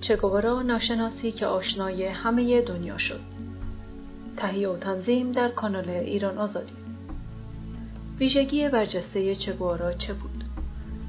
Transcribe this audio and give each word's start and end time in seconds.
چگوارا 0.00 0.62
ناشناسی 0.62 1.32
که 1.32 1.46
آشنای 1.46 2.04
همه 2.04 2.60
دنیا 2.62 2.98
شد. 2.98 3.20
تهیه 4.36 4.68
و 4.68 4.76
تنظیم 4.76 5.32
در 5.32 5.48
کانال 5.48 5.88
ایران 5.88 6.38
آزادی. 6.38 6.72
ویژگی 8.18 8.68
برجسته 8.68 9.34
چگوارا 9.34 9.92
چه 9.92 10.12
بود؟ 10.12 10.44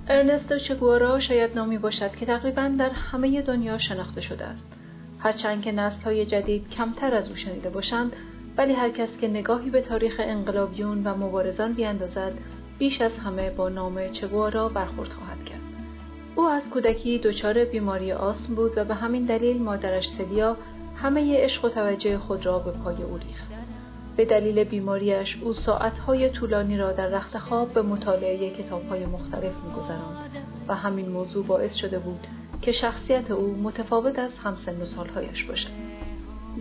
ارنستو 0.07 0.59
چگوارا 0.59 1.19
شاید 1.19 1.55
نامی 1.55 1.77
باشد 1.77 2.15
که 2.15 2.25
تقریبا 2.25 2.71
در 2.79 2.89
همه 2.89 3.41
دنیا 3.41 3.77
شناخته 3.77 4.21
شده 4.21 4.45
است. 4.45 4.67
هرچند 5.19 5.61
که 5.61 5.71
نسل 5.71 6.03
های 6.03 6.25
جدید 6.25 6.69
کمتر 6.69 7.15
از 7.15 7.29
او 7.29 7.35
شنیده 7.35 7.69
باشند 7.69 8.13
ولی 8.57 8.73
هر 8.73 8.89
کس 8.89 9.09
که 9.21 9.27
نگاهی 9.27 9.69
به 9.69 9.81
تاریخ 9.81 10.15
انقلابیون 10.19 11.03
و 11.03 11.15
مبارزان 11.17 11.73
بیاندازد 11.73 12.33
بیش 12.79 13.01
از 13.01 13.17
همه 13.17 13.49
با 13.49 13.69
نام 13.69 14.09
چگوارا 14.09 14.69
برخورد 14.69 15.09
خواهد 15.09 15.30
او 16.35 16.47
از 16.47 16.69
کودکی 16.69 17.19
دچار 17.19 17.65
بیماری 17.65 18.11
آسم 18.11 18.55
بود 18.55 18.71
و 18.75 18.83
به 18.83 18.95
همین 18.95 19.25
دلیل 19.25 19.61
مادرش 19.61 20.09
سلیا 20.09 20.57
همه 20.95 21.43
عشق 21.43 21.65
و 21.65 21.69
توجه 21.69 22.17
خود 22.17 22.45
را 22.45 22.59
به 22.59 22.71
پای 22.71 23.03
او 23.03 23.17
ریخت. 23.17 23.51
به 24.17 24.25
دلیل 24.25 24.63
بیماریش 24.63 25.37
او 25.41 25.53
ساعتهای 25.53 26.29
طولانی 26.29 26.77
را 26.77 26.91
در 26.91 27.07
رخت 27.07 27.37
خواب 27.37 27.73
به 27.73 27.81
مطالعه 27.81 28.49
کتابهای 28.49 29.05
مختلف 29.05 29.53
میگذراند 29.65 30.31
و 30.67 30.75
همین 30.75 31.09
موضوع 31.09 31.45
باعث 31.45 31.75
شده 31.75 31.99
بود 31.99 32.27
که 32.61 32.71
شخصیت 32.71 33.31
او 33.31 33.57
متفاوت 33.63 34.19
از 34.19 34.31
همسن 34.43 34.81
و 34.81 34.85
سالهایش 34.85 35.43
باشد. 35.43 35.69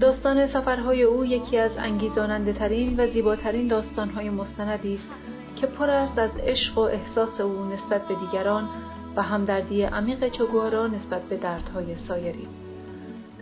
داستان 0.01 0.47
سفرهای 0.47 1.03
او 1.03 1.25
یکی 1.25 1.59
از 1.59 1.71
انگیزاننده 1.79 2.53
ترین 2.53 3.01
و 3.01 3.07
زیباترین 3.07 3.69
داستانهای 3.69 4.31
مستندی 4.31 4.95
است 4.95 5.09
که 5.57 5.67
پر 5.67 5.91
است 5.91 6.19
از 6.19 6.31
عشق 6.47 6.79
و 6.79 6.81
احساس 6.81 7.41
او 7.41 7.65
نسبت 7.65 8.09
به 8.09 8.15
دیگران 8.15 8.69
همدردی 9.23 9.83
عمیق 9.83 10.29
چگوارا 10.29 10.87
نسبت 10.87 11.23
به 11.23 11.37
دردهای 11.37 11.97
سایری. 12.09 12.49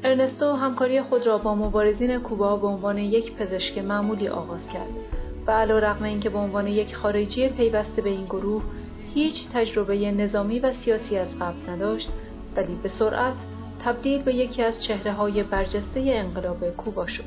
ارنستو 0.05 0.53
همکاری 0.53 1.03
خود 1.03 1.27
را 1.27 1.39
با 1.39 1.55
مبارزین 1.55 2.19
کوبا 2.19 2.57
به 2.57 2.67
عنوان 2.67 2.99
یک 2.99 3.35
پزشک 3.35 3.79
معمولی 3.79 4.29
آغاز 4.29 4.69
کرد 4.73 4.91
و 5.47 5.51
علا 5.51 5.79
رقم 5.79 6.05
اینکه 6.05 6.31
به 6.31 6.39
عنوان 6.39 6.67
یک 6.67 6.97
خارجی 6.97 7.49
پیوسته 7.49 8.03
به 8.03 8.11
این 8.11 8.25
گروه 8.25 8.63
هیچ 9.15 9.49
تجربه 9.55 10.11
نظامی 10.11 10.61
و 10.61 10.73
سیاسی 10.73 11.17
از 11.17 11.29
قبل 11.41 11.73
نداشت 11.73 12.09
ولی 12.57 12.75
به 12.83 12.89
سرعت 12.89 13.35
تبدیل 13.85 14.23
به 14.23 14.35
یکی 14.35 14.63
از 14.63 14.83
چهره 14.83 15.13
های 15.13 15.43
برجسته 15.43 16.01
انقلاب 16.01 16.71
کوبا 16.71 17.07
شد. 17.07 17.25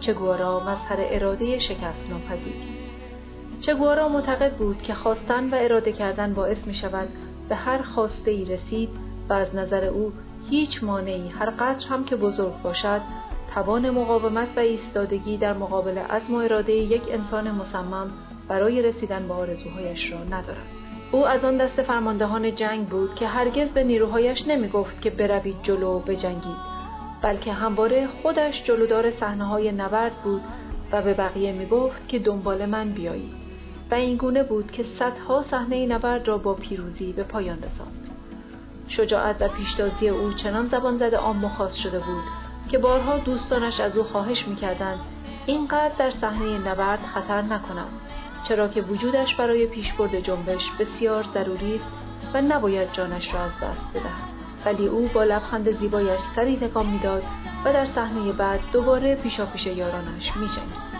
چگوارا 0.00 0.60
مظهر 0.60 0.96
اراده 0.98 1.58
شکست 1.58 2.10
ناپذیر. 2.10 2.54
چگوارا 3.60 4.08
معتقد 4.08 4.52
بود 4.52 4.82
که 4.82 4.94
خواستن 4.94 5.50
و 5.50 5.54
اراده 5.60 5.92
کردن 5.92 6.34
باعث 6.34 6.66
می 6.66 6.74
شود 6.74 7.08
به 7.48 7.54
هر 7.54 7.82
خواسته 7.82 8.30
ای 8.30 8.44
رسید 8.44 8.88
و 9.28 9.32
از 9.32 9.54
نظر 9.54 9.84
او 9.84 10.12
هیچ 10.50 10.84
مانعی 10.84 11.28
هر 11.28 11.50
قدر 11.50 11.86
هم 11.86 12.04
که 12.04 12.16
بزرگ 12.16 12.62
باشد 12.62 13.00
توان 13.54 13.90
مقاومت 13.90 14.48
و 14.56 14.60
ایستادگی 14.60 15.36
در 15.36 15.52
مقابل 15.52 15.98
عزم 15.98 16.34
و 16.34 16.36
اراده 16.36 16.72
یک 16.72 17.02
انسان 17.10 17.50
مصمم 17.50 18.10
برای 18.48 18.82
رسیدن 18.82 19.28
به 19.28 19.34
آرزوهایش 19.34 20.12
را 20.12 20.24
ندارد. 20.24 20.66
او 21.12 21.26
از 21.26 21.44
آن 21.44 21.56
دست 21.56 21.82
فرماندهان 21.82 22.54
جنگ 22.54 22.86
بود 22.86 23.14
که 23.14 23.26
هرگز 23.26 23.68
به 23.68 23.84
نیروهایش 23.84 24.48
نمی 24.48 24.68
گفت 24.68 25.02
که 25.02 25.10
بروید 25.10 25.56
جلو 25.62 25.98
بجنگید 25.98 26.78
بلکه 27.22 27.52
همواره 27.52 28.06
خودش 28.06 28.62
جلودار 28.64 29.10
صحنه 29.10 29.44
های 29.44 29.72
نبرد 29.72 30.12
بود 30.24 30.42
و 30.92 31.02
به 31.02 31.14
بقیه 31.14 31.52
می 31.52 31.66
گفت 31.66 32.08
که 32.08 32.18
دنبال 32.18 32.66
من 32.66 32.90
بیایید. 32.90 33.47
و 33.90 33.94
این 33.94 34.16
گونه 34.16 34.42
بود 34.42 34.72
که 34.72 34.82
صدها 34.82 35.42
صحنه 35.42 35.86
نبرد 35.86 36.28
را 36.28 36.38
با 36.38 36.54
پیروزی 36.54 37.12
به 37.12 37.22
پایان 37.22 37.58
رساند. 37.58 38.10
شجاعت 38.88 39.42
و 39.42 39.48
پیشتازی 39.48 40.08
او 40.08 40.32
چنان 40.32 40.68
زبان 40.68 40.98
زده 40.98 41.16
عام 41.16 41.44
و 41.44 41.48
خاص 41.48 41.74
شده 41.74 41.98
بود 41.98 42.24
که 42.70 42.78
بارها 42.78 43.18
دوستانش 43.18 43.80
از 43.80 43.96
او 43.96 44.04
خواهش 44.04 44.48
می‌کردند 44.48 45.00
اینقدر 45.46 45.94
در 45.98 46.10
صحنه 46.10 46.58
نبرد 46.58 47.00
خطر 47.14 47.42
نکند 47.42 47.88
چرا 48.48 48.68
که 48.68 48.82
وجودش 48.82 49.34
برای 49.34 49.66
پیشبرد 49.66 50.20
جنبش 50.20 50.70
بسیار 50.78 51.24
ضروری 51.34 51.74
است 51.74 51.92
و 52.34 52.40
نباید 52.42 52.92
جانش 52.92 53.34
را 53.34 53.40
از 53.40 53.52
دست 53.52 53.90
بدهد. 53.94 54.28
ولی 54.64 54.86
او 54.86 55.10
با 55.14 55.24
لبخند 55.24 55.78
زیبایش 55.78 56.20
سری 56.36 56.56
تکان 56.56 56.86
می‌داد 56.86 57.22
و 57.64 57.72
در 57.72 57.86
صحنه 57.86 58.32
بعد 58.32 58.60
دوباره 58.72 59.14
پیشاپیش 59.14 59.66
یارانش 59.66 60.36
میجنگید. 60.36 60.97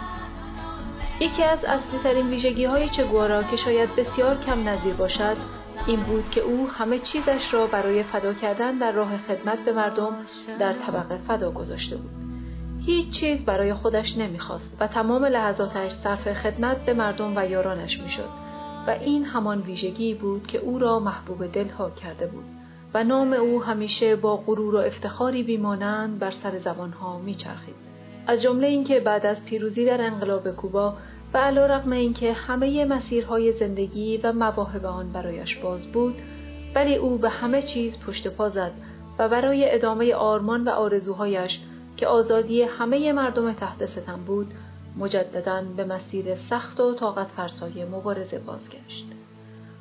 یکی 1.20 1.42
از 1.42 1.64
اصلی 1.64 1.98
ترین 2.02 2.28
ویژگی 2.28 2.64
های 2.64 2.88
چگوارا 2.88 3.42
که 3.42 3.56
شاید 3.56 3.96
بسیار 3.96 4.36
کم 4.36 4.68
نظیر 4.68 4.94
باشد 4.94 5.36
این 5.86 6.00
بود 6.00 6.30
که 6.30 6.40
او 6.40 6.68
همه 6.68 6.98
چیزش 6.98 7.54
را 7.54 7.66
برای 7.66 8.02
فدا 8.02 8.34
کردن 8.34 8.78
در 8.78 8.92
راه 8.92 9.18
خدمت 9.18 9.58
به 9.58 9.72
مردم 9.72 10.16
در 10.58 10.72
طبقه 10.72 11.18
فدا 11.28 11.50
گذاشته 11.50 11.96
بود. 11.96 12.10
هیچ 12.86 13.10
چیز 13.10 13.44
برای 13.44 13.74
خودش 13.74 14.18
نمی‌خواست 14.18 14.76
و 14.80 14.86
تمام 14.86 15.24
لحظاتش 15.24 15.90
صرف 15.90 16.32
خدمت 16.32 16.84
به 16.84 16.94
مردم 16.94 17.32
و 17.36 17.50
یارانش 17.50 18.00
می‌شد 18.00 18.28
و 18.86 18.90
این 18.90 19.24
همان 19.24 19.60
ویژگی 19.60 20.14
بود 20.14 20.46
که 20.46 20.58
او 20.58 20.78
را 20.78 20.98
محبوب 20.98 21.46
دلها 21.46 21.90
کرده 21.90 22.26
بود 22.26 22.44
و 22.94 23.04
نام 23.04 23.32
او 23.32 23.62
همیشه 23.62 24.16
با 24.16 24.36
غرور 24.36 24.74
و 24.74 24.78
افتخاری 24.78 25.42
بیمانند 25.42 26.18
بر 26.18 26.30
سر 26.30 26.58
زبانها 26.58 27.18
میچرخید. 27.18 27.88
از 28.28 28.43
جمله 28.43 28.66
اینکه 28.66 29.00
بعد 29.00 29.27
از 29.27 29.44
پیروزی 29.44 29.84
در 29.84 30.03
انقلاب 30.03 30.50
کوبا 30.50 30.94
و 31.34 31.39
علا 31.39 31.66
رقم 31.66 31.93
اینکه 31.93 32.33
همه 32.33 32.84
مسیرهای 32.84 33.53
زندگی 33.53 34.16
و 34.16 34.33
مواهب 34.33 34.87
آن 34.87 35.12
برایش 35.12 35.56
باز 35.56 35.87
بود 35.93 36.15
ولی 36.75 36.97
او 36.97 37.19
به 37.19 37.28
همه 37.28 37.62
چیز 37.62 38.00
پشت 38.00 38.28
پا 38.28 38.49
زد 38.49 38.72
و 39.19 39.28
برای 39.28 39.75
ادامه 39.75 40.15
آرمان 40.15 40.65
و 40.65 40.71
آرزوهایش 40.71 41.61
که 41.97 42.06
آزادی 42.06 42.62
همه 42.62 43.12
مردم 43.12 43.53
تحت 43.53 43.87
ستم 43.87 44.21
بود 44.27 44.55
مجددا 44.99 45.62
به 45.77 45.84
مسیر 45.84 46.34
سخت 46.34 46.81
و 46.81 46.95
طاقت 46.95 47.27
فرسای 47.27 47.84
مبارزه 47.84 48.39
بازگشت. 48.39 49.06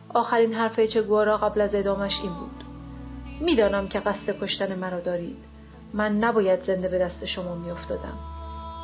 آخرین 0.09 0.53
حرف 0.53 0.79
چگوارا 0.79 1.37
قبل 1.37 1.61
از 1.61 1.75
ادامش 1.75 2.19
این 2.23 2.33
بود. 2.33 2.63
می‌دانم 3.39 3.87
که 3.87 3.99
قصد 3.99 4.39
کشتن 4.41 4.75
مرا 4.75 4.99
دارید. 4.99 5.37
من 5.93 6.17
نباید 6.17 6.63
زنده 6.63 6.87
به 6.87 6.97
دست 6.99 7.25
شما 7.25 7.55
میافتادم. 7.55 8.36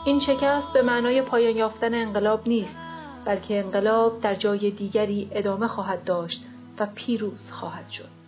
این 0.06 0.20
شکست 0.20 0.68
به 0.74 0.82
معنای 0.82 1.22
پایان 1.22 1.56
یافتن 1.56 1.94
انقلاب 1.94 2.48
نیست 2.48 2.78
بلکه 3.26 3.60
انقلاب 3.60 4.22
در 4.22 4.36
جای 4.36 4.72
دیگری 4.72 5.30
ادامه 5.32 5.68
خواهد 5.68 6.04
داشت 6.04 6.46
و 6.80 6.88
پیروز 6.96 7.52
خواهد 7.52 7.90
شد. 7.90 8.23